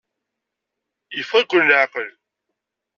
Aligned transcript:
Yeffeɣ-iken 1.17 1.65
leɛqel? 1.67 2.11